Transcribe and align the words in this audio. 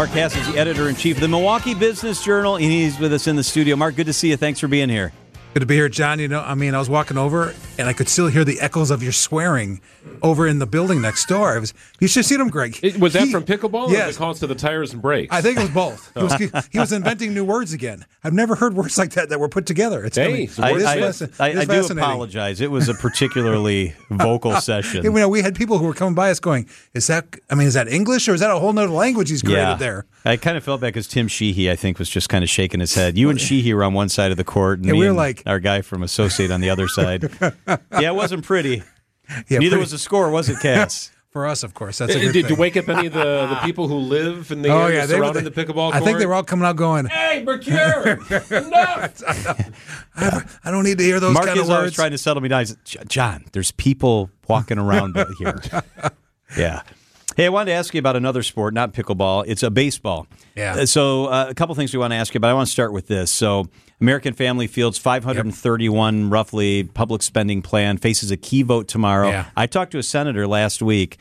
Mark 0.00 0.12
Kass 0.12 0.34
is 0.34 0.50
the 0.50 0.58
editor 0.58 0.88
in 0.88 0.94
chief 0.94 1.18
of 1.18 1.20
the 1.20 1.28
Milwaukee 1.28 1.74
Business 1.74 2.24
Journal, 2.24 2.56
and 2.56 2.64
he's 2.64 2.98
with 2.98 3.12
us 3.12 3.26
in 3.26 3.36
the 3.36 3.44
studio. 3.44 3.76
Mark, 3.76 3.96
good 3.96 4.06
to 4.06 4.14
see 4.14 4.30
you. 4.30 4.38
Thanks 4.38 4.58
for 4.58 4.66
being 4.66 4.88
here. 4.88 5.12
Good 5.52 5.60
to 5.60 5.66
be 5.66 5.74
here, 5.74 5.88
John. 5.88 6.20
You 6.20 6.28
know, 6.28 6.40
I 6.40 6.54
mean, 6.54 6.76
I 6.76 6.78
was 6.78 6.88
walking 6.88 7.18
over 7.18 7.52
and 7.76 7.88
I 7.88 7.92
could 7.92 8.08
still 8.08 8.28
hear 8.28 8.44
the 8.44 8.60
echoes 8.60 8.92
of 8.92 9.02
your 9.02 9.10
swearing 9.10 9.80
over 10.22 10.46
in 10.46 10.60
the 10.60 10.66
building 10.66 11.00
next 11.00 11.26
door. 11.26 11.58
Was, 11.58 11.74
you 11.98 12.06
should 12.06 12.24
see 12.24 12.36
them, 12.36 12.50
Greg. 12.50 12.78
It, 12.84 13.00
was 13.00 13.14
that 13.14 13.24
he, 13.24 13.32
from 13.32 13.42
pickleball 13.42 13.90
yes. 13.90 14.10
or 14.10 14.12
the 14.12 14.18
cost 14.18 14.40
to 14.40 14.46
the 14.46 14.54
tires 14.54 14.92
and 14.92 15.02
brakes? 15.02 15.34
I 15.34 15.40
think 15.40 15.58
it 15.58 15.62
was 15.62 15.70
both. 15.70 16.12
He 16.14 16.22
was, 16.22 16.66
he, 16.72 16.78
was, 16.78 16.92
inventing 16.92 17.34
new 17.34 17.44
words 17.44 17.72
again. 17.72 18.04
I've 18.22 18.32
never 18.32 18.54
heard 18.54 18.74
words 18.74 18.96
like 18.96 19.12
that 19.12 19.28
that 19.30 19.40
were 19.40 19.48
put 19.48 19.66
together. 19.66 20.04
It's 20.04 20.16
hey, 20.16 20.48
I, 20.58 20.70
I, 20.70 21.12
I, 21.40 21.60
I 21.60 21.64
do 21.64 21.84
apologize. 21.84 22.60
It 22.60 22.70
was 22.70 22.88
a 22.88 22.94
particularly 22.94 23.94
vocal 24.10 24.54
session. 24.60 25.02
You 25.02 25.10
know, 25.10 25.28
we 25.28 25.42
had 25.42 25.56
people 25.56 25.78
who 25.78 25.86
were 25.86 25.94
coming 25.94 26.14
by 26.14 26.30
us 26.30 26.38
going, 26.38 26.68
"Is 26.94 27.08
that? 27.08 27.26
I 27.50 27.56
mean, 27.56 27.66
is 27.66 27.74
that 27.74 27.88
English 27.88 28.28
or 28.28 28.34
is 28.34 28.40
that 28.40 28.50
a 28.50 28.58
whole 28.58 28.70
other 28.70 28.88
language 28.88 29.30
he's 29.30 29.42
created 29.42 29.62
yeah. 29.62 29.74
there?" 29.74 30.06
I 30.24 30.36
kind 30.36 30.56
of 30.56 30.62
felt 30.62 30.82
bad 30.82 30.88
because 30.88 31.08
Tim 31.08 31.28
Sheehy, 31.28 31.70
I 31.70 31.76
think, 31.76 31.98
was 31.98 32.10
just 32.10 32.28
kind 32.28 32.44
of 32.44 32.50
shaking 32.50 32.80
his 32.80 32.94
head. 32.94 33.16
You 33.16 33.30
and 33.30 33.40
Sheehy 33.40 33.72
were 33.72 33.82
on 33.82 33.94
one 33.94 34.10
side 34.10 34.30
of 34.30 34.36
the 34.36 34.44
court, 34.44 34.78
and, 34.80 34.86
yeah, 34.86 34.92
we 34.92 35.06
were 35.06 35.14
like 35.14 35.39
our 35.46 35.60
guy 35.60 35.82
from 35.82 36.02
Associate 36.02 36.50
on 36.50 36.60
the 36.60 36.70
other 36.70 36.88
side. 36.88 37.30
yeah, 37.40 38.10
it 38.10 38.14
wasn't 38.14 38.44
pretty. 38.44 38.82
Yeah, 39.48 39.58
Neither 39.58 39.70
pretty. 39.70 39.76
was 39.76 39.90
the 39.92 39.98
score, 39.98 40.30
was 40.30 40.48
it, 40.48 40.58
Kass? 40.60 41.10
For 41.30 41.46
us, 41.46 41.62
of 41.62 41.74
course. 41.74 41.98
That's 41.98 42.12
a 42.12 42.18
uh, 42.18 42.20
did, 42.20 42.32
did 42.32 42.50
you 42.50 42.56
wake 42.56 42.76
up 42.76 42.88
any 42.88 43.06
of 43.06 43.12
the, 43.12 43.46
the 43.46 43.56
people 43.64 43.86
who 43.86 43.98
live 43.98 44.50
in 44.50 44.62
the 44.62 44.68
oh, 44.70 44.86
area 44.86 44.98
yeah, 44.98 45.06
surrounding 45.06 45.44
they, 45.44 45.50
the 45.50 45.64
pickleball 45.64 45.92
court? 45.92 45.94
I 45.94 46.00
think 46.00 46.18
they 46.18 46.26
were 46.26 46.34
all 46.34 46.42
coming 46.42 46.66
out 46.66 46.74
going, 46.74 47.06
"Hey, 47.06 47.44
Mercure, 47.44 48.14
enough!" 48.50 49.22
I, 50.16 50.42
I, 50.64 50.70
don't 50.72 50.82
need 50.82 50.98
to 50.98 51.04
hear 51.04 51.20
those 51.20 51.32
Mark 51.32 51.46
kind 51.46 51.60
of 51.60 51.66
is 51.66 51.68
words. 51.68 51.78
always 51.78 51.92
trying 51.92 52.10
to 52.10 52.18
settle 52.18 52.42
me 52.42 52.48
down. 52.48 52.66
Said, 52.66 53.08
John, 53.08 53.44
there's 53.52 53.70
people 53.70 54.28
walking 54.48 54.76
around 54.76 55.16
here. 55.38 55.60
Yeah. 56.58 56.82
Hey, 57.40 57.46
I 57.46 57.48
wanted 57.48 57.70
to 57.70 57.76
ask 57.78 57.94
you 57.94 57.98
about 57.98 58.16
another 58.16 58.42
sport, 58.42 58.74
not 58.74 58.92
pickleball. 58.92 59.44
It's 59.46 59.62
a 59.62 59.70
baseball. 59.70 60.26
Yeah. 60.54 60.74
Uh, 60.74 60.84
so, 60.84 61.24
uh, 61.24 61.46
a 61.48 61.54
couple 61.54 61.74
things 61.74 61.90
we 61.90 61.98
want 61.98 62.12
to 62.12 62.16
ask 62.16 62.34
you, 62.34 62.40
but 62.40 62.50
I 62.50 62.52
want 62.52 62.66
to 62.66 62.70
start 62.70 62.92
with 62.92 63.06
this. 63.06 63.30
So, 63.30 63.70
American 63.98 64.34
Family 64.34 64.66
Fields 64.66 64.98
531 64.98 66.24
yep. 66.24 66.30
roughly 66.30 66.84
public 66.84 67.22
spending 67.22 67.62
plan 67.62 67.96
faces 67.96 68.30
a 68.30 68.36
key 68.36 68.60
vote 68.60 68.88
tomorrow. 68.88 69.30
Yeah. 69.30 69.46
I 69.56 69.66
talked 69.66 69.92
to 69.92 69.98
a 69.98 70.02
senator 70.02 70.46
last 70.46 70.82
week 70.82 71.16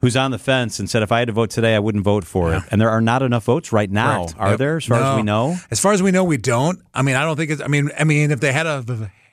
who's 0.00 0.16
on 0.16 0.32
the 0.32 0.40
fence 0.40 0.80
and 0.80 0.90
said 0.90 1.04
if 1.04 1.12
I 1.12 1.20
had 1.20 1.28
to 1.28 1.32
vote 1.34 1.50
today, 1.50 1.76
I 1.76 1.78
wouldn't 1.78 2.02
vote 2.02 2.24
for 2.24 2.50
yeah. 2.50 2.56
it. 2.56 2.64
And 2.72 2.80
there 2.80 2.90
are 2.90 3.00
not 3.00 3.22
enough 3.22 3.44
votes 3.44 3.70
right 3.72 3.88
now, 3.88 4.24
Correct. 4.24 4.40
are 4.40 4.50
yep. 4.50 4.58
there? 4.58 4.76
As 4.78 4.86
far 4.86 4.98
no. 4.98 5.12
as 5.12 5.16
we 5.18 5.22
know, 5.22 5.56
as 5.70 5.78
far 5.78 5.92
as 5.92 6.02
we 6.02 6.10
know, 6.10 6.24
we 6.24 6.36
don't. 6.36 6.80
I 6.92 7.02
mean, 7.02 7.14
I 7.14 7.22
don't 7.22 7.36
think 7.36 7.52
it's. 7.52 7.62
I 7.62 7.68
mean, 7.68 7.92
I 7.96 8.02
mean, 8.02 8.32
if 8.32 8.40
they 8.40 8.52
had 8.52 8.66
a 8.66 8.82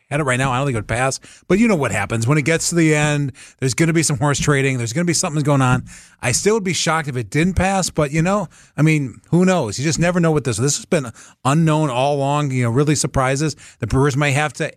had 0.09 0.19
it 0.19 0.23
right 0.23 0.38
now, 0.38 0.52
I 0.52 0.58
don't 0.58 0.67
think 0.67 0.75
it 0.75 0.80
would 0.80 0.88
pass. 0.88 1.19
But 1.47 1.59
you 1.59 1.67
know 1.67 1.75
what 1.75 1.91
happens 1.91 2.27
when 2.27 2.38
it 2.38 2.45
gets 2.45 2.69
to 2.69 2.75
the 2.75 2.95
end. 2.95 3.33
There's 3.59 3.73
going 3.73 3.88
to 3.88 3.94
be 3.94 4.03
some 4.03 4.17
horse 4.17 4.39
trading. 4.39 4.77
There's 4.77 4.94
going 4.94 5.05
to 5.05 5.09
be 5.09 5.13
something 5.13 5.44
going 5.44 5.61
on. 5.61 5.86
I 6.22 6.31
still 6.31 6.55
would 6.55 6.63
be 6.63 6.73
shocked 6.73 7.08
if 7.08 7.17
it 7.17 7.30
didn't 7.30 7.55
pass. 7.55 7.89
But 7.89 8.11
you 8.11 8.22
know, 8.22 8.47
I 8.75 8.81
mean, 8.81 9.22
who 9.30 9.45
knows? 9.45 9.78
You 9.78 9.83
just 9.83 10.00
never 10.00 10.19
know 10.19 10.31
what 10.31 10.44
this. 10.44 10.58
This 10.58 10.78
has 10.78 10.85
been 10.85 11.11
unknown 11.45 11.89
all 11.89 12.16
along. 12.16 12.52
You 12.52 12.63
know, 12.63 12.72
really 12.72 12.95
surprises. 12.95 13.55
The 13.80 13.88
Brewers 13.88 14.16
may 14.16 14.31
have 14.31 14.53
to 14.53 14.72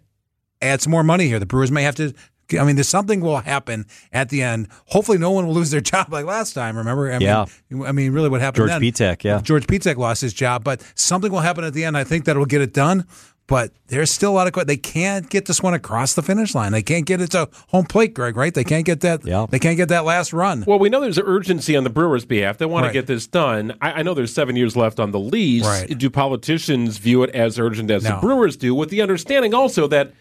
add 0.61 0.81
some 0.81 0.91
more 0.91 1.05
money 1.05 1.27
here. 1.27 1.39
The 1.39 1.47
Brewers 1.47 1.71
may 1.71 1.83
have 1.85 1.95
to 1.97 2.13
I 2.59 2.65
mean, 2.65 2.77
there's 2.77 2.89
something 2.89 3.21
will 3.21 3.39
happen 3.39 3.87
at 4.13 4.29
the 4.29 4.43
end. 4.43 4.69
Hopefully, 4.87 5.19
no 5.19 5.31
one 5.31 5.47
will 5.47 5.55
lose 5.55 5.71
their 5.71 5.81
job 5.81 6.13
like 6.13 6.25
last 6.25 6.53
time. 6.53 6.77
Remember? 6.77 7.13
I 7.13 7.19
yeah. 7.19 7.47
Mean, 7.69 7.87
I 7.87 7.93
mean, 7.93 8.13
really, 8.13 8.29
what 8.29 8.41
happened? 8.41 8.69
George 8.69 8.71
then, 8.71 8.81
Petak, 8.81 9.25
yeah. 9.25 9.41
George 9.41 9.67
Petak 9.67 9.97
lost 9.97 10.23
his 10.23 10.33
job, 10.33 10.65
but 10.65 10.85
something 10.95 11.31
will 11.31 11.41
happen 11.41 11.65
at 11.65 11.75
the 11.75 11.85
end. 11.85 11.97
I 11.97 12.05
think 12.05 12.25
that 12.25 12.37
will 12.37 12.47
get 12.47 12.61
it 12.61 12.73
done. 12.73 13.07
But 13.51 13.73
there's 13.89 14.13
still 14.13 14.31
a 14.31 14.37
lot 14.37 14.47
of 14.57 14.67
they 14.69 14.77
can't 14.77 15.29
get 15.29 15.47
this 15.47 15.61
one 15.61 15.75
across 15.75 16.15
the 16.15 16.23
finish 16.23 16.55
line. 16.55 16.71
They 16.71 16.85
can't 16.85 17.05
get 17.05 17.21
it 17.21 17.33
to 17.33 17.49
home 17.69 17.85
plate, 17.85 18.15
Greg. 18.15 18.37
Right? 18.37 18.55
They 18.55 18.63
can't 18.63 18.87
get 18.87 19.01
that. 19.01 19.27
Yeah. 19.27 19.47
They 19.51 19.59
can't 19.59 19.77
get 19.77 19.89
that 19.89 20.05
last 20.05 20.33
run. 20.33 20.63
Well, 20.69 20.79
we 20.79 20.89
know 20.89 21.01
there's 21.01 21.19
urgency 21.19 21.77
on 21.77 21.83
the 21.83 21.91
Brewers' 21.91 22.25
behalf. 22.25 22.59
They 22.59 22.67
want 22.67 22.85
Right. 22.85 22.91
to 22.91 22.93
get 22.95 23.09
this 23.09 23.27
done. 23.27 23.75
I, 23.83 23.93
I 23.93 24.03
know 24.03 24.15
there's 24.15 24.33
seven 24.33 24.55
years 24.55 24.77
left 24.77 25.01
on 25.01 25.11
the 25.11 25.19
lease. 25.19 25.67
Right. 25.67 25.99
Do 25.99 26.09
politicians 26.09 26.99
view 26.99 27.25
it 27.25 27.31
as 27.31 27.59
urgent 27.59 27.91
as 27.91 28.05
the 28.05 28.19
Brewers 28.21 28.57
do? 28.57 28.73
With 28.73 28.89
the 28.91 29.03
understanding 29.03 29.53
also 29.53 29.89
that 29.89 30.13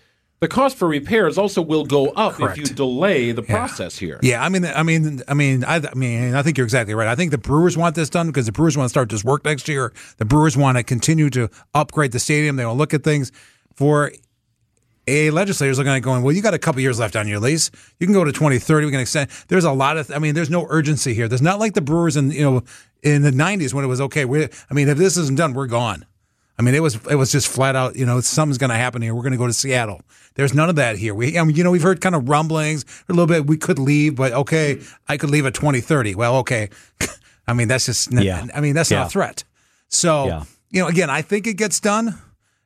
the 0.41 0.47
cost 0.47 0.77
for 0.77 0.87
repairs 0.87 1.37
also 1.37 1.61
will 1.61 1.85
go 1.85 2.07
up 2.09 2.33
Correct. 2.35 2.57
if 2.57 2.69
you 2.69 2.75
delay 2.75 3.31
the 3.31 3.41
Yeah. 3.43 3.55
process 3.55 3.97
here. 3.97 4.19
Yeah, 4.21 4.43
I 4.43 4.49
mean, 4.49 4.65
I 4.65 4.83
mean, 4.83 5.21
I 5.27 5.33
mean, 5.33 5.63
I, 5.65 5.75
I 5.77 5.93
mean, 5.95 6.33
I 6.33 6.41
think 6.43 6.57
you're 6.57 6.65
exactly 6.65 6.93
right. 6.93 7.07
I 7.07 7.15
think 7.15 7.31
the 7.31 7.37
Brewers 7.37 7.75
want 7.77 7.95
this 7.95 8.09
done 8.09 8.27
because 8.27 8.45
the 8.45 8.51
Brewers 8.51 8.77
want 8.77 8.85
to 8.85 8.89
start 8.89 9.09
this 9.09 9.23
work 9.23 9.43
next 9.43 9.67
year. 9.67 9.91
The 10.17 10.25
Brewers 10.25 10.55
want 10.55 10.77
to 10.77 10.83
continue 10.83 11.29
to 11.31 11.49
upgrade 11.73 12.11
the 12.13 12.19
stadium. 12.19 12.55
They 12.55 12.65
want 12.65 12.75
to 12.75 12.79
look 12.79 12.93
at 12.93 13.03
things 13.03 13.31
for. 13.75 14.11
A 15.07 15.31
legislators 15.31 15.79
looking 15.79 15.91
at 15.91 16.01
going, 16.01 16.21
well, 16.21 16.35
you 16.35 16.43
got 16.43 16.53
a 16.53 16.59
couple 16.59 16.81
years 16.81 16.99
left 16.99 17.15
on 17.15 17.27
your 17.27 17.39
lease. 17.39 17.71
You 17.99 18.05
can 18.05 18.13
go 18.13 18.23
to 18.23 18.31
2030. 18.31 18.85
We 18.85 18.91
can 18.91 19.01
extend. 19.01 19.31
There's 19.47 19.63
a 19.63 19.71
lot 19.71 19.97
of. 19.97 20.11
I 20.11 20.19
mean, 20.19 20.35
there's 20.35 20.51
no 20.51 20.67
urgency 20.69 21.15
here. 21.15 21.27
There's 21.27 21.41
not 21.41 21.57
like 21.57 21.73
the 21.73 21.81
Brewers 21.81 22.15
in 22.15 22.29
you 22.29 22.43
know 22.43 22.63
in 23.01 23.23
the 23.23 23.31
90s 23.31 23.73
when 23.73 23.83
it 23.83 23.87
was 23.87 24.01
okay. 24.01 24.25
We, 24.25 24.43
I 24.43 24.73
mean, 24.75 24.87
if 24.87 24.99
this 24.99 25.17
isn't 25.17 25.35
done, 25.35 25.55
we're 25.55 25.65
gone. 25.65 26.05
I 26.59 26.61
mean, 26.61 26.75
it 26.75 26.81
was 26.81 26.99
it 27.09 27.15
was 27.15 27.31
just 27.31 27.47
flat 27.47 27.77
out. 27.77 27.95
You 27.95 28.05
know, 28.05 28.19
something's 28.19 28.57
going 28.57 28.69
to 28.69 28.75
happen 28.75 29.01
here. 29.01 29.15
We're 29.15 29.21
going 29.21 29.31
to 29.31 29.37
go 29.37 29.47
to 29.47 29.53
Seattle. 29.53 30.01
There's 30.35 30.53
none 30.53 30.69
of 30.69 30.75
that 30.75 30.97
here. 30.97 31.15
We, 31.15 31.39
I 31.39 31.43
mean, 31.45 31.55
you 31.55 31.63
know, 31.63 31.71
we've 31.71 31.81
heard 31.81 32.01
kind 32.01 32.15
of 32.15 32.27
rumblings 32.27 32.83
a 33.07 33.13
little 33.13 33.27
bit. 33.27 33.47
We 33.47 33.55
could 33.57 33.79
leave, 33.79 34.15
but 34.17 34.33
okay, 34.33 34.79
I 35.07 35.15
could 35.17 35.29
leave 35.29 35.45
at 35.45 35.53
2030. 35.53 36.15
Well, 36.15 36.35
okay. 36.37 36.69
I 37.47 37.53
mean, 37.53 37.69
that's 37.69 37.85
just. 37.85 38.11
Yeah. 38.11 38.45
I 38.53 38.59
mean, 38.61 38.75
that's 38.75 38.91
Yeah. 38.91 38.99
not 38.99 39.07
a 39.07 39.09
threat. 39.09 39.43
So, 39.87 40.27
Yeah. 40.27 40.43
you 40.69 40.81
know, 40.81 40.87
again, 40.87 41.09
I 41.09 41.21
think 41.21 41.47
it 41.47 41.55
gets 41.55 41.79
done. 41.79 42.19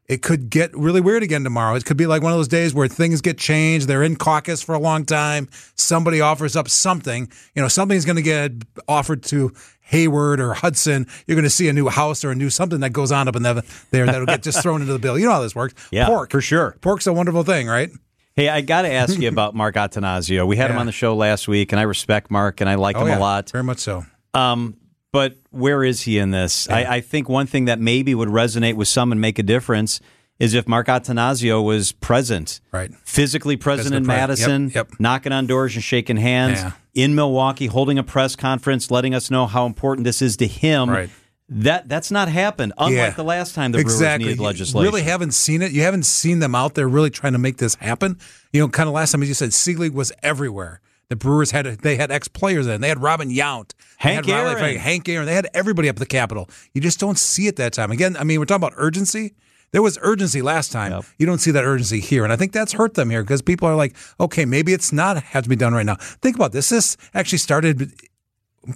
It 0.08 0.22
could 0.22 0.50
get 0.50 0.76
really 0.78 1.00
weird 1.00 1.24
again 1.24 1.44
tomorrow. 1.44 1.76
It 1.76 1.86
could 1.86 1.96
be 1.96 2.08
like 2.08 2.22
one 2.22 2.34
of 2.34 2.38
those 2.38 2.50
days 2.50 2.74
where 2.74 2.88
things 2.90 3.22
get 3.22 3.38
changed. 3.38 3.88
They're 3.88 4.04
in 4.04 4.18
caucus 4.18 4.62
for 4.62 4.76
a 4.76 4.80
long 4.80 5.06
time. 5.06 5.48
Somebody 5.76 6.20
offers 6.20 6.58
up 6.58 6.68
something. 6.68 7.32
You 7.56 7.62
know, 7.62 7.70
something's 7.70 8.04
going 8.04 8.18
to 8.18 8.22
get 8.22 8.52
offered 8.88 9.24
to 9.24 9.54
Hayward 9.82 10.42
or 10.42 10.54
Hudson. 10.54 11.08
You're 11.26 11.36
going 11.36 11.44
to 11.44 11.50
see 11.50 11.70
a 11.70 11.74
new 11.74 11.88
house 11.88 12.26
or 12.26 12.32
a 12.32 12.36
new 12.36 12.50
something 12.50 12.82
that 12.82 12.92
goes 12.92 13.14
on 13.14 13.30
up 13.30 13.36
in 13.38 13.44
the, 13.44 13.64
there 13.92 14.06
that'll 14.06 14.26
get 14.26 14.44
just 14.44 14.62
thrown 14.62 14.82
into 14.82 14.92
the 14.92 15.00
bill. 15.00 15.18
You 15.18 15.26
know 15.26 15.34
how 15.34 15.42
this 15.42 15.56
works. 15.56 15.74
Yeah, 15.90 16.08
Pork. 16.08 16.32
for 16.32 16.42
sure. 16.42 16.76
Pork's 16.82 17.08
a 17.08 17.14
wonderful 17.14 17.44
thing, 17.44 17.68
right? 17.68 17.90
Hey, 18.36 18.50
I 18.50 18.62
got 18.62 18.82
to 18.82 18.92
ask 18.92 19.18
you 19.18 19.30
about 19.30 19.56
Mark 19.56 19.76
Atanasio. 19.76 20.46
We 20.46 20.58
had 20.58 20.72
him 20.72 20.78
on 20.78 20.86
the 20.86 20.92
show 20.92 21.16
last 21.16 21.48
week, 21.48 21.72
and 21.72 21.80
I 21.80 21.84
respect 21.84 22.32
Mark 22.32 22.62
and 22.62 22.70
I 22.70 22.76
like 22.76 22.96
him 22.98 23.04
oh, 23.04 23.08
yeah. 23.08 23.20
a 23.20 23.22
lot. 23.22 23.52
Very 23.52 23.64
much 23.64 23.80
so. 23.80 24.06
Um, 24.34 24.76
but 25.14 25.38
where 25.52 25.84
is 25.86 26.02
he 26.02 26.18
in 26.18 26.32
this? 26.32 26.68
I, 26.70 26.96
I 26.96 27.00
think 27.02 27.30
one 27.30 27.48
thing 27.48 27.66
that 27.66 27.80
maybe 27.80 28.14
would 28.14 28.28
resonate 28.30 28.74
with 28.76 28.90
some 28.90 29.14
and 29.14 29.22
make 29.22 29.40
a 29.40 29.44
difference 29.44 30.02
is 30.40 30.54
if 30.56 30.68
Mark 30.68 30.88
Atanasio 30.88 31.64
was 31.64 31.92
present, 31.94 32.60
Right. 32.74 32.92
physically 33.06 33.56
present 33.56 33.96
in. 33.96 34.06
Madison, 34.06 34.66
Yep, 34.66 34.74
yep. 34.76 35.00
knocking 35.00 35.32
on 35.32 35.46
doors 35.46 35.76
and 35.76 35.84
shaking 35.84 36.18
hands 36.18 36.60
Yeah. 36.60 36.72
in 36.96 37.16
Milwaukee, 37.16 37.68
holding 37.68 37.98
a 37.98 38.04
press 38.04 38.36
conference, 38.36 38.92
letting 38.92 39.14
us 39.16 39.30
know 39.32 39.46
how 39.46 39.66
important 39.68 40.04
this 40.04 40.22
is 40.22 40.36
to 40.38 40.48
him. 40.48 40.90
Right. 40.90 41.10
That 41.50 41.88
that's 41.88 42.10
not 42.10 42.30
happened. 42.30 42.74
Unlike 42.80 42.96
Yeah. 42.96 43.10
the 43.12 43.24
last 43.24 43.54
time 43.54 43.72
the 43.74 43.78
Brewers 43.80 43.94
exactly. 43.94 44.30
needed 44.36 44.70
You 44.74 44.82
really 44.82 45.04
haven't 45.04 45.34
seen 45.36 45.62
it. 45.62 45.72
You 45.72 45.82
haven't 45.84 46.04
seen 46.08 46.40
them 46.40 46.56
out 46.56 46.74
there 46.74 46.88
really 46.90 47.12
trying 47.12 47.34
to 47.34 47.40
make 47.40 47.58
this 47.58 47.76
happen. 47.76 48.18
You 48.52 48.62
know, 48.62 48.68
kind 48.70 48.88
of 48.90 48.96
last 48.96 49.12
time 49.12 49.22
as 49.22 49.28
you 49.28 49.36
said, 49.36 49.54
Selig 49.54 49.94
was 49.94 50.12
everywhere. 50.24 50.82
The 51.10 51.16
Brewers 51.18 51.52
had 51.52 51.66
they 51.84 51.98
had 51.98 52.12
ex 52.12 52.28
players 52.28 52.66
in. 52.66 52.82
They 52.82 52.88
had 52.90 53.02
Robin 53.04 53.30
Yount, 53.30 53.73
Hank 53.98 54.28
Aaron. 54.28 54.58
Frank, 54.58 54.80
Hank 54.80 55.10
Aaron. 55.10 55.26
They 55.26 55.36
had 55.36 55.48
everybody 55.54 55.90
up 55.90 55.96
at 55.96 56.00
the 56.00 56.06
Capitol. 56.06 56.50
You 56.74 56.82
just 56.82 57.00
don't 57.00 57.18
see 57.18 57.48
it 57.48 57.56
that 57.58 57.74
time. 57.74 57.92
Again, 57.92 58.18
I 58.18 58.24
mean, 58.24 58.40
we're 58.40 58.46
talking 58.46 58.66
about 58.66 58.74
urgency. 58.78 59.36
There 59.72 59.82
was 59.82 59.98
urgency 60.02 60.42
last 60.42 60.72
time. 60.72 60.92
Yep. 60.92 61.06
You 61.18 61.26
don't 61.26 61.40
see 61.40 61.52
that 61.52 61.64
urgency 61.64 62.00
here, 62.00 62.24
and 62.24 62.32
I 62.32 62.36
think 62.36 62.52
that's 62.52 62.74
hurt 62.74 62.94
them 62.94 63.10
here 63.10 63.24
because 63.24 63.42
people 63.42 63.68
are 63.68 63.76
like, 63.76 63.96
okay, 64.20 64.46
maybe 64.46 64.72
it's 64.72 64.94
not 64.94 65.22
have 65.22 65.44
to 65.44 65.50
be 65.50 65.56
done 65.56 65.74
right 65.74 65.86
now. 65.86 65.96
Think 65.96 66.36
about 66.36 66.52
this. 66.52 66.70
This 66.70 66.96
actually 67.14 67.40
started 67.40 67.92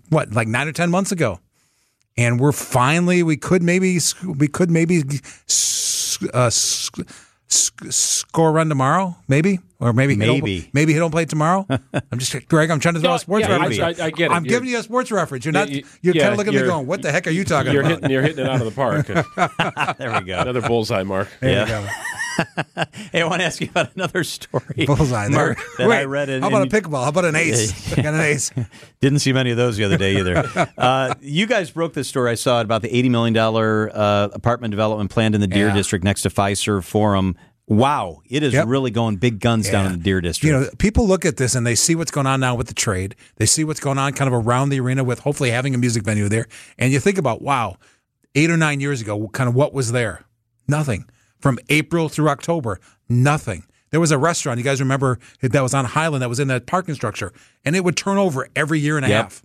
what 0.10 0.32
like 0.34 0.48
nine 0.48 0.68
or 0.68 0.72
ten 0.72 0.90
months 0.90 1.12
ago 1.12 1.40
and 2.18 2.40
we're 2.40 2.52
finally 2.52 3.24
we 3.24 3.38
could 3.38 3.62
maybe 3.62 4.00
we 4.26 4.48
could 4.48 4.72
maybe 4.72 5.04
uh, 6.34 6.50
s- 7.50 7.72
s- 7.86 7.96
score 7.96 8.52
run 8.52 8.70
tomorrow, 8.70 9.16
maybe, 9.28 9.60
or 9.80 9.94
maybe 9.94 10.16
he 10.16 10.20
don't- 10.22 10.36
Maybe. 10.36 10.70
maybe 10.74 10.94
he 10.94 11.00
don't 11.00 11.12
play 11.12 11.26
tomorrow. 11.26 11.66
I'm 12.12 12.20
just 12.20 12.48
Greg. 12.48 12.70
I'm 12.70 12.80
trying 12.80 12.96
to 12.96 13.00
throw 13.00 13.12
Yeah, 13.12 13.16
a 13.16 13.20
sports 13.20 13.48
yeah, 13.48 13.56
I- 13.56 13.68
reference. 13.68 14.00
I- 14.00 14.06
I 14.06 14.10
get 14.12 14.32
it. 14.32 14.34
I'm 14.34 14.44
You're- 14.46 14.56
giving 14.56 14.70
you 14.70 14.80
a 14.80 14.84
sports 14.84 15.12
reference. 15.12 15.46
You're 15.46 15.52
not. 15.54 15.70
you- 15.70 15.84
You're 16.02 16.16
yeah, 16.16 16.24
kind 16.24 16.34
of 16.34 16.38
looking 16.40 16.56
at 16.56 16.62
me 16.62 16.68
going, 16.68 16.88
"What 16.88 17.02
the 17.02 17.12
heck 17.12 17.28
are 17.28 17.32
you 17.32 17.44
talking 17.44 17.72
You're 17.72 17.82
about?" 17.82 17.96
hitting, 17.96 18.10
you're 18.12 18.22
hitting 18.22 18.46
it 18.46 18.50
out 18.50 18.62
of 18.62 18.66
the 18.66 18.72
park. 18.72 19.08
there 19.98 20.12
we 20.20 20.26
go. 20.26 20.40
Another 20.40 20.62
bullseye, 20.62 21.04
Mark. 21.04 21.30
There 21.40 21.52
Yeah. 21.68 21.90
Hey, 23.12 23.22
I 23.22 23.26
want 23.28 23.42
to 23.42 23.46
ask 23.46 23.62
you 23.62 23.70
about 23.70 23.96
another 23.96 24.24
story. 24.24 24.86
Bullseye 24.86 25.30
there. 25.30 25.32
Mark, 25.48 25.60
that 25.78 25.88
Wait, 25.88 25.98
I 26.00 26.04
read 26.06 26.30
in, 26.30 26.42
how 26.42 26.50
about 26.50 26.64
in- 26.64 26.68
a 26.68 26.72
pickleball? 26.82 27.04
How 27.04 27.10
about 27.10 27.26
an 27.26 27.36
ace? 27.36 27.72
Got 27.96 28.06
an 28.14 28.20
ace. 28.22 28.52
Didn't 29.02 29.20
see 29.20 29.32
many 29.34 29.52
of 29.52 29.58
those 29.58 29.78
the 29.78 29.84
other 29.84 29.98
day 29.98 30.18
either. 30.18 30.44
uh, 30.78 31.14
you 31.22 31.46
guys 31.48 31.72
broke 31.72 31.94
this 31.94 32.08
story. 32.08 32.32
I 32.32 32.36
saw 32.36 32.60
it 32.60 32.64
about 32.64 32.82
the 32.82 32.90
$80 32.90 33.10
million 33.12 33.38
uh, 33.38 34.30
apartment 34.34 34.72
development 34.72 35.10
planned 35.12 35.36
in 35.36 35.42
the 35.42 35.48
Deer 35.48 35.68
Yeah. 35.68 35.74
District 35.74 36.04
next 36.04 36.24
to 36.24 36.30
Fiserv 36.30 36.84
Forum. 36.84 37.36
Wow, 37.70 38.22
it 38.30 38.44
is 38.44 38.54
Yep. 38.54 38.68
really 38.68 38.92
going 38.92 39.18
big 39.18 39.40
guns 39.42 39.70
down 39.70 39.86
in 39.88 39.92
the 39.94 39.98
Deer 39.98 40.22
District. 40.22 40.46
You 40.54 40.60
know, 40.62 40.70
people 40.78 41.06
look 41.08 41.26
at 41.26 41.36
this 41.38 41.54
and 41.54 41.68
they 41.68 41.76
see 41.76 41.96
what's 41.96 42.12
going 42.12 42.26
on 42.28 42.40
now 42.40 42.56
with 42.56 42.68
the 42.68 42.74
trade. 42.74 43.16
They 43.36 43.46
see 43.46 43.64
what's 43.66 43.82
going 43.82 43.98
on 43.98 44.14
kind 44.14 44.34
of 44.34 44.46
around 44.48 44.70
the 44.70 44.80
arena 44.80 45.04
with 45.04 45.20
hopefully 45.20 45.52
having 45.52 45.76
a 45.76 45.78
music 45.78 46.04
venue 46.04 46.30
there. 46.30 46.48
And 46.78 46.94
you 46.94 47.00
think 47.02 47.18
about, 47.18 47.42
wow, 47.42 47.78
eight 48.36 48.50
or 48.50 48.56
nine 48.58 48.80
years 48.80 49.02
ago, 49.02 49.28
kind 49.30 49.50
of 49.50 49.56
what 49.56 49.74
was 49.74 49.92
there? 49.92 50.24
Nothing. 50.68 51.06
From 51.40 51.60
April 51.70 52.10
through 52.10 52.30
October, 52.30 52.80
nothing. 53.10 53.64
There 53.90 54.00
was 54.00 54.12
a 54.12 54.18
restaurant, 54.18 54.58
you 54.58 54.64
guys 54.64 54.80
remember, 54.82 55.18
that 55.42 55.62
was 55.62 55.74
on 55.74 55.86
Highland 55.86 56.22
that 56.22 56.30
was 56.30 56.40
in 56.40 56.48
that 56.50 56.66
parking 56.66 56.94
structure, 56.96 57.32
and 57.64 57.76
it 57.76 57.84
would 57.84 57.96
turn 57.96 58.18
over 58.18 58.48
every 58.56 58.80
year 58.80 58.98
and 58.98 59.06
a 59.06 59.10
Yep. 59.10 59.24
half. 59.24 59.44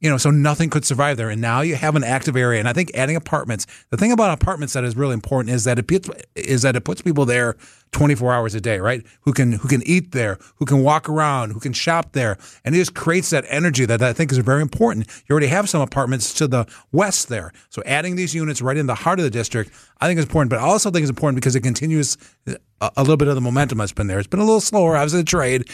You 0.00 0.10
know, 0.10 0.18
so 0.18 0.30
nothing 0.30 0.68
could 0.68 0.84
survive 0.84 1.16
there. 1.16 1.30
And 1.30 1.40
now 1.40 1.62
you 1.62 1.76
have 1.76 1.96
an 1.96 2.04
active 2.04 2.36
area. 2.36 2.58
And 2.60 2.68
I 2.68 2.74
think 2.74 2.90
adding 2.94 3.16
apartments, 3.16 3.66
the 3.88 3.96
thing 3.96 4.12
about 4.12 4.30
apartments 4.38 4.74
that 4.74 4.84
is 4.84 4.96
really 4.96 5.14
important 5.14 5.54
is 5.54 5.64
that 5.64 5.78
it 5.78 5.90
is 6.34 6.60
that 6.60 6.76
it 6.76 6.82
puts 6.82 7.00
people 7.00 7.24
there 7.24 7.56
24 7.94 8.34
hours 8.34 8.54
a 8.54 8.60
day, 8.60 8.78
right? 8.78 9.02
Who 9.22 9.32
can 9.32 9.52
who 9.52 9.68
can 9.68 9.82
eat 9.86 10.12
there, 10.12 10.38
who 10.56 10.66
can 10.66 10.82
walk 10.82 11.08
around, 11.08 11.52
who 11.52 11.60
can 11.60 11.72
shop 11.72 12.12
there, 12.12 12.36
and 12.64 12.74
it 12.74 12.78
just 12.78 12.94
creates 12.94 13.30
that 13.30 13.44
energy 13.48 13.86
that 13.86 14.02
I 14.02 14.12
think 14.12 14.32
is 14.32 14.38
very 14.38 14.60
important. 14.60 15.06
You 15.26 15.32
already 15.32 15.46
have 15.46 15.68
some 15.68 15.80
apartments 15.80 16.34
to 16.34 16.46
the 16.46 16.66
west 16.92 17.28
there, 17.28 17.52
so 17.70 17.82
adding 17.86 18.16
these 18.16 18.34
units 18.34 18.60
right 18.60 18.76
in 18.76 18.86
the 18.86 18.94
heart 18.94 19.20
of 19.20 19.24
the 19.24 19.30
district, 19.30 19.70
I 20.00 20.06
think 20.06 20.18
is 20.18 20.26
important. 20.26 20.50
But 20.50 20.58
I 20.58 20.64
also 20.64 20.90
think 20.90 21.04
it's 21.04 21.10
important 21.10 21.36
because 21.36 21.54
it 21.54 21.62
continues 21.62 22.18
a, 22.80 22.90
a 22.96 23.02
little 23.02 23.16
bit 23.16 23.28
of 23.28 23.34
the 23.34 23.40
momentum 23.40 23.78
that's 23.78 23.92
been 23.92 24.06
there. 24.06 24.18
It's 24.18 24.28
been 24.28 24.40
a 24.40 24.44
little 24.44 24.60
slower. 24.60 24.96
I 24.96 25.04
Obviously, 25.04 25.20
the 25.20 25.24
trade. 25.24 25.68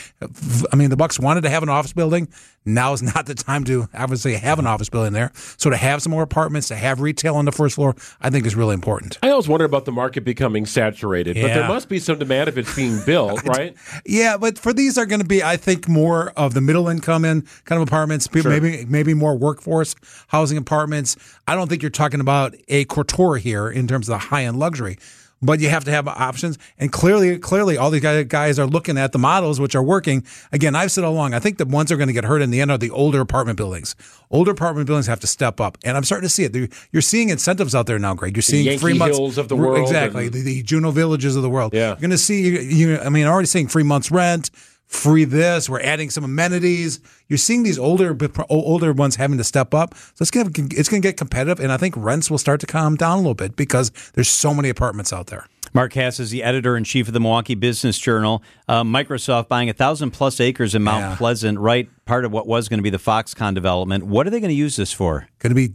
I 0.72 0.76
mean, 0.76 0.90
the 0.90 0.96
Bucks 0.96 1.18
wanted 1.18 1.42
to 1.42 1.50
have 1.50 1.62
an 1.62 1.68
office 1.68 1.92
building. 1.92 2.28
Now 2.64 2.92
is 2.92 3.02
not 3.14 3.26
the 3.26 3.34
time 3.34 3.64
to 3.64 3.88
obviously 3.94 4.34
have 4.34 4.58
an 4.58 4.66
office 4.66 4.88
building 4.88 5.12
there. 5.12 5.30
So 5.56 5.70
to 5.70 5.76
have 5.76 6.02
some 6.02 6.10
more 6.10 6.22
apartments, 6.22 6.68
to 6.68 6.76
have 6.76 7.00
retail 7.00 7.36
on 7.36 7.44
the 7.44 7.52
first 7.52 7.76
floor, 7.76 7.94
I 8.20 8.30
think 8.30 8.44
is 8.44 8.56
really 8.56 8.74
important. 8.74 9.18
I 9.22 9.30
always 9.30 9.48
wonder 9.48 9.64
about 9.64 9.84
the 9.84 9.92
market 9.92 10.24
becoming 10.24 10.66
saturated, 10.66 11.36
but 11.40 11.48
there 11.54 11.68
must 11.68 11.88
be 11.88 11.98
some 11.98 12.09
demand 12.18 12.48
if 12.48 12.58
it's 12.58 12.74
being 12.74 13.00
built, 13.06 13.42
right? 13.46 13.76
Yeah, 14.04 14.36
but 14.36 14.58
for 14.58 14.72
these 14.72 14.98
are 14.98 15.06
going 15.06 15.20
to 15.20 15.26
be, 15.26 15.42
I 15.42 15.56
think, 15.56 15.88
more 15.88 16.30
of 16.36 16.54
the 16.54 16.60
middle 16.60 16.88
income 16.88 17.24
in 17.24 17.42
kind 17.64 17.80
of 17.80 17.86
apartments, 17.88 18.28
Sure. 18.32 18.50
maybe 18.50 18.84
maybe 18.86 19.14
more 19.14 19.36
workforce 19.36 19.94
housing 20.28 20.58
apartments. 20.58 21.16
I 21.46 21.54
don't 21.54 21.68
think 21.68 21.82
you're 21.82 21.90
talking 21.90 22.20
about 22.20 22.54
a 22.68 22.84
couture 22.86 23.36
here 23.36 23.68
in 23.68 23.86
terms 23.86 24.08
of 24.08 24.12
the 24.14 24.18
high 24.18 24.44
end 24.44 24.58
luxury. 24.58 24.98
But 25.42 25.60
you 25.60 25.70
have 25.70 25.84
to 25.84 25.90
have 25.90 26.06
options, 26.06 26.58
and 26.78 26.92
clearly, 26.92 27.38
clearly, 27.38 27.78
all 27.78 27.90
these 27.90 28.02
guys 28.26 28.58
are 28.58 28.66
looking 28.66 28.98
at 28.98 29.12
the 29.12 29.18
models 29.18 29.58
which 29.58 29.74
are 29.74 29.82
working. 29.82 30.22
Again, 30.52 30.76
I've 30.76 30.92
said 30.92 31.02
all 31.02 31.14
along, 31.14 31.32
I 31.32 31.38
think 31.38 31.56
the 31.56 31.64
ones 31.64 31.88
that 31.88 31.94
are 31.94 31.96
going 31.96 32.08
to 32.08 32.12
get 32.12 32.24
hurt 32.24 32.42
in 32.42 32.50
the 32.50 32.60
end 32.60 32.70
are 32.70 32.76
the 32.76 32.90
older 32.90 33.22
apartment 33.22 33.56
buildings. 33.56 33.96
Older 34.30 34.50
apartment 34.50 34.86
buildings 34.86 35.06
have 35.06 35.20
to 35.20 35.26
step 35.26 35.58
up, 35.58 35.78
and 35.82 35.96
I'm 35.96 36.04
starting 36.04 36.26
to 36.28 36.32
see 36.32 36.44
it. 36.44 36.54
You're- 36.54 37.00
seeing 37.00 37.30
incentives 37.30 37.74
out 37.74 37.86
there 37.86 37.98
now, 37.98 38.12
Greg. 38.12 38.36
You're 38.36 38.42
seeing 38.42 38.78
free 38.78 38.92
months 38.98 39.38
of 39.38 39.48
the 39.48 39.56
world 39.56 39.78
exactly 39.80 40.26
and- 40.26 40.34
the, 40.34 40.42
the 40.42 40.62
Juneau 40.62 40.90
Villages 40.90 41.36
of 41.36 41.42
the 41.42 41.48
world. 41.50 41.72
Yeah. 41.72 41.88
You're 41.88 41.96
going 41.96 42.10
to 42.10 42.18
see, 42.18 42.42
you, 42.46 42.58
you, 42.60 42.98
I 42.98 43.08
mean, 43.08 43.26
already 43.26 43.46
seeing 43.46 43.66
free 43.66 43.82
months 43.82 44.10
rent, 44.10 44.50
free 44.90 45.24
this. 45.24 45.70
We're 45.70 45.80
adding 45.80 46.10
some 46.10 46.24
amenities. 46.24 47.00
You're 47.28 47.38
seeing 47.38 47.62
these 47.62 47.78
older 47.78 48.16
older 48.50 48.92
ones 48.92 49.16
having 49.16 49.38
to 49.38 49.44
step 49.44 49.72
up. 49.72 49.94
So 49.94 50.22
it's 50.22 50.30
to 50.30 50.50
it's 50.76 50.88
going 50.88 51.00
to 51.00 51.08
get 51.08 51.16
competitive, 51.16 51.60
and 51.60 51.72
I 51.72 51.76
think 51.76 51.94
rents 51.96 52.30
will 52.30 52.38
start 52.38 52.60
to 52.60 52.66
calm 52.66 52.96
down 52.96 53.14
a 53.14 53.20
little 53.20 53.34
bit 53.34 53.56
because 53.56 53.90
there's 54.14 54.28
so 54.28 54.52
many 54.52 54.68
apartments 54.68 55.12
out 55.12 55.28
there. 55.28 55.46
Mark 55.72 55.92
Kass 55.92 56.18
is 56.18 56.30
the 56.30 56.42
editor 56.42 56.76
in 56.76 56.82
chief 56.82 57.06
of 57.06 57.14
the 57.14 57.20
Milwaukee 57.20 57.54
Business 57.54 57.96
Journal. 57.96 58.42
Uh, 58.66 58.82
Microsoft 58.82 59.46
buying 59.46 59.70
a 59.70 59.72
thousand 59.72 60.10
plus 60.10 60.40
acres 60.40 60.74
in 60.74 60.82
Mount 60.82 61.02
Yeah. 61.02 61.16
Pleasant, 61.16 61.60
right? 61.60 61.88
Part 62.06 62.24
of 62.24 62.32
what 62.32 62.48
was 62.48 62.68
going 62.68 62.78
to 62.78 62.82
be 62.82 62.90
the 62.90 62.98
Foxconn 62.98 63.54
development. 63.54 64.04
What 64.04 64.26
are 64.26 64.30
they 64.30 64.40
going 64.40 64.50
to 64.50 64.56
use 64.56 64.74
this 64.74 64.92
for? 64.92 65.28
Going 65.38 65.50
to 65.50 65.54
be 65.54 65.74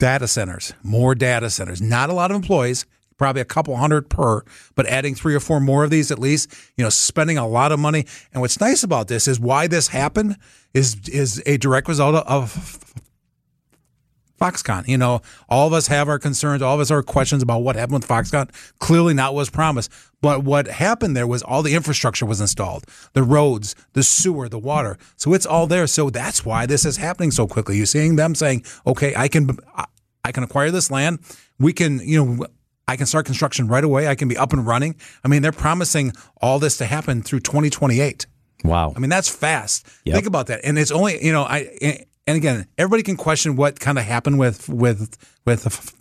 data 0.00 0.26
centers, 0.26 0.74
more 0.82 1.14
data 1.14 1.50
centers. 1.50 1.80
Not 1.80 2.10
a 2.10 2.14
lot 2.14 2.32
of 2.32 2.34
employees, 2.34 2.84
probably 3.18 3.42
a 3.42 3.44
couple 3.44 3.76
hundred 3.76 4.08
per, 4.08 4.42
but 4.74 4.86
adding 4.86 5.14
three 5.14 5.34
or 5.34 5.40
four 5.40 5.60
more 5.60 5.84
of 5.84 5.90
these 5.90 6.10
at 6.10 6.18
least. 6.18 6.54
You 6.76 6.84
know, 6.84 6.90
spending 6.90 7.36
a 7.36 7.46
lot 7.46 7.72
of 7.72 7.78
money. 7.78 8.06
And 8.32 8.40
what's 8.40 8.60
nice 8.60 8.82
about 8.82 9.08
this 9.08 9.28
is 9.28 9.38
why 9.38 9.66
this 9.66 9.88
happened 9.88 10.36
is 10.72 10.96
is 11.08 11.42
a 11.44 11.58
direct 11.58 11.88
result 11.88 12.14
of 12.26 12.94
Foxconn. 14.40 14.86
You 14.86 14.98
know, 14.98 15.20
all 15.48 15.66
of 15.66 15.72
us 15.72 15.88
have 15.88 16.08
our 16.08 16.18
concerns, 16.18 16.62
all 16.62 16.74
of 16.74 16.80
us 16.80 16.90
our 16.90 17.02
questions 17.02 17.42
about 17.42 17.62
what 17.62 17.76
happened 17.76 18.00
with 18.00 18.08
Foxconn. 18.08 18.50
Clearly 18.78 19.14
not 19.14 19.34
what 19.34 19.40
was 19.40 19.50
promised. 19.50 19.90
But 20.20 20.42
what 20.44 20.66
happened 20.66 21.16
there 21.16 21.26
was 21.26 21.42
all 21.42 21.62
the 21.62 21.74
infrastructure 21.74 22.26
was 22.26 22.40
installed. 22.40 22.84
The 23.12 23.22
roads, 23.22 23.74
the 23.92 24.02
sewer, 24.02 24.48
the 24.48 24.58
water. 24.58 24.98
So 25.16 25.32
it's 25.32 25.46
all 25.46 25.66
there. 25.66 25.86
So 25.86 26.10
that's 26.10 26.44
why 26.44 26.66
this 26.66 26.84
is 26.84 26.96
happening 26.96 27.30
so 27.30 27.46
quickly. 27.46 27.76
You're 27.76 27.86
seeing 27.86 28.16
them 28.16 28.34
saying, 28.34 28.64
okay, 28.86 29.14
I 29.16 29.28
can 29.28 29.58
I 30.24 30.32
can 30.32 30.42
acquire 30.42 30.70
this 30.70 30.90
land. 30.90 31.20
We 31.58 31.72
can, 31.72 32.00
you 32.00 32.24
know, 32.24 32.46
I 32.88 32.96
can 32.96 33.06
start 33.06 33.26
construction 33.26 33.68
right 33.68 33.84
away. 33.84 34.08
I 34.08 34.14
can 34.14 34.28
be 34.28 34.36
up 34.36 34.52
and 34.52 34.66
running. 34.66 34.96
I 35.22 35.28
mean, 35.28 35.42
they're 35.42 35.52
promising 35.52 36.12
all 36.40 36.58
this 36.58 36.78
to 36.78 36.86
happen 36.86 37.22
through 37.22 37.40
2028. 37.40 38.26
Wow. 38.64 38.94
I 38.96 38.98
mean, 38.98 39.10
that's 39.10 39.28
fast. 39.28 39.86
Yep. 40.04 40.14
Think 40.14 40.26
about 40.26 40.46
that. 40.48 40.60
And 40.64 40.78
it's 40.78 40.90
only, 40.90 41.24
you 41.24 41.30
know, 41.30 41.42
I 41.42 42.06
and 42.26 42.36
again, 42.36 42.66
everybody 42.76 43.02
can 43.02 43.16
question 43.16 43.56
what 43.56 43.78
kind 43.78 43.98
of 43.98 44.04
happened 44.04 44.38
with 44.38 44.68
with 44.68 45.16
with 45.44 45.94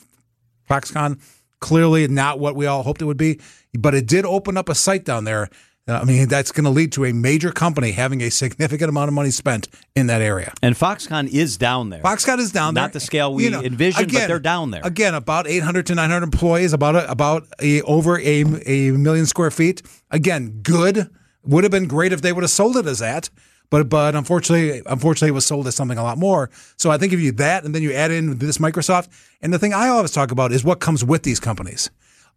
Foxconn. 0.70 1.22
Clearly, 1.60 2.08
not 2.08 2.40
what 2.40 2.56
we 2.56 2.68
all 2.68 2.84
hoped 2.84 3.02
it 3.02 3.06
would 3.06 3.18
be, 3.18 3.40
but 3.74 3.94
it 3.94 4.08
did 4.08 4.26
open 4.26 4.58
up 4.58 4.70
a 4.70 4.76
site 4.76 5.06
down 5.06 5.24
there. 5.24 5.50
Uh, 5.88 6.00
I 6.02 6.04
mean, 6.04 6.28
that's 6.28 6.52
going 6.52 6.66
to 6.66 6.70
lead 6.70 6.92
to 6.94 7.06
a 7.06 7.14
major 7.14 7.52
company 7.52 7.92
having 7.92 8.22
a 8.22 8.30
significant 8.30 8.90
amount 8.90 9.08
of 9.08 9.14
money 9.14 9.32
spent 9.32 9.70
in 9.96 10.08
that 10.08 10.22
area. 10.22 10.54
and 10.62 10.76
Foxconn 10.76 11.30
is 11.30 11.58
down 11.58 11.90
there. 11.90 12.02
Foxconn 12.02 12.40
is 12.40 12.52
down 12.52 12.74
there. 12.74 12.84
Not 12.84 12.94
the 12.94 13.00
scale 13.00 13.34
we 13.34 13.48
envisioned, 13.48 14.12
but 14.12 14.28
they're 14.28 14.40
down 14.40 14.72
there. 14.72 14.82
Again, 14.84 15.14
about 15.16 15.48
800 15.48 15.86
to 15.88 15.96
900 15.96 16.24
employees, 16.24 16.74
about 16.74 16.96
a, 16.96 17.10
about 17.10 17.48
a, 17.62 17.82
over 17.84 18.20
a, 18.20 18.44
a 18.66 18.92
million 18.92 19.26
square 19.26 19.52
feet. 19.52 19.82
Again, 20.12 20.60
good. 20.62 21.10
Would 21.44 21.64
have 21.64 21.72
been 21.72 21.88
great 21.88 22.12
if 22.12 22.22
they 22.22 22.34
would 22.34 22.44
have 22.44 22.52
sold 22.52 22.76
it 22.76 22.86
as 22.86 23.00
that. 23.00 23.30
But 23.70 23.90
but 23.90 24.16
unfortunately, 24.16 24.82
unfortunately, 24.86 25.30
it 25.30 25.34
was 25.34 25.46
sold 25.46 25.68
as 25.68 25.76
something 25.76 25.98
a 25.98 26.04
lot 26.04 26.18
more. 26.18 26.50
So 26.78 26.90
I 26.90 26.98
think 26.98 27.14
if 27.14 27.20
you 27.20 27.32
that 27.34 27.64
and 27.64 27.76
then 27.76 27.82
you 27.84 27.94
add 27.94 28.12
in 28.12 28.38
this 28.38 28.58
Microsoft, 28.58 29.10
and 29.42 29.54
the 29.54 29.60
thing 29.60 29.74
I 29.74 29.90
always 29.90 30.12
talk 30.12 30.32
about 30.32 30.52
is 30.52 30.64
what 30.64 30.80
comes 30.80 31.04
with 31.04 31.24
these 31.24 31.40
companies. 31.40 31.90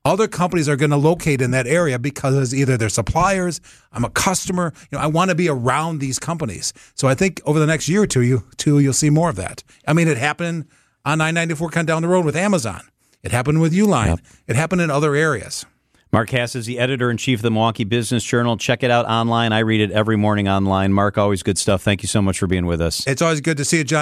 Other 0.04 0.28
companies 0.28 0.66
are 0.66 0.76
going 0.76 0.92
to 0.92 0.96
locate 0.96 1.42
in 1.42 1.50
that 1.50 1.66
area 1.66 1.98
because 1.98 2.54
either 2.54 2.78
they're 2.78 2.88
suppliers, 2.88 3.60
I'm 3.92 4.02
a 4.04 4.08
customer, 4.10 4.72
you 4.90 4.96
know, 4.96 5.04
I 5.04 5.06
want 5.06 5.28
to 5.28 5.34
be 5.34 5.48
around 5.48 5.98
these 5.98 6.18
companies. 6.18 6.72
So 6.94 7.06
I 7.06 7.14
think 7.14 7.42
over 7.44 7.58
the 7.58 7.66
next 7.66 7.86
year 7.86 8.02
or 8.02 8.06
two, 8.06 8.22
you 8.22 8.44
two 8.56 8.78
you'll 8.78 8.94
see 8.94 9.10
more 9.10 9.28
of 9.28 9.36
that. 9.36 9.62
I 9.86 9.92
mean, 9.92 10.08
it 10.08 10.16
happened 10.16 10.66
on 11.04 11.18
994 11.18 11.68
kind 11.70 11.88
of 11.88 11.94
down 11.94 12.02
the 12.02 12.08
road 12.08 12.24
with 12.24 12.34
Amazon. 12.36 12.80
It 13.22 13.30
happened 13.32 13.60
with 13.60 13.74
Uline. 13.74 14.18
It 14.46 14.56
happened 14.56 14.80
in 14.80 14.90
other 14.90 15.14
areas. 15.14 15.66
Mark 16.12 16.28
Kass 16.30 16.56
is 16.56 16.66
the 16.66 16.80
editor 16.80 17.08
in 17.08 17.18
chief 17.18 17.38
of 17.38 17.42
the 17.42 17.52
Milwaukee 17.52 17.84
Business 17.84 18.24
Journal. 18.24 18.56
Check 18.56 18.82
it 18.82 18.90
out 18.90 19.06
online. 19.06 19.52
I 19.52 19.60
read 19.60 19.80
it 19.80 19.92
every 19.92 20.16
morning 20.16 20.48
online. 20.48 20.92
Mark, 20.92 21.16
always 21.18 21.44
good 21.44 21.56
stuff. 21.56 21.82
Thank 21.82 22.02
you 22.02 22.08
so 22.08 22.20
much 22.20 22.38
for 22.40 22.48
being 22.48 22.66
with 22.66 22.80
us. 22.80 23.06
It's 23.06 23.22
always 23.22 23.40
good 23.40 23.58
to 23.58 23.64
see 23.64 23.78
you, 23.78 23.84
John. 23.84 23.98